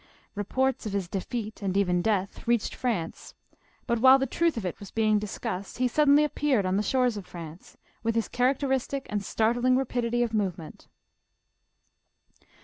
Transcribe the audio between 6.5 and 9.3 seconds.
on the shores of France, with his characteristic and